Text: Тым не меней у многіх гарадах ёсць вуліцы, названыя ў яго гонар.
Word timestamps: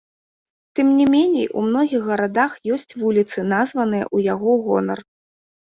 Тым 0.79 0.87
не 1.01 1.05
меней 1.15 1.45
у 1.57 1.63
многіх 1.67 2.01
гарадах 2.09 2.57
ёсць 2.77 2.95
вуліцы, 3.01 3.47
названыя 3.55 4.05
ў 4.15 4.33
яго 4.33 4.59
гонар. 4.67 4.99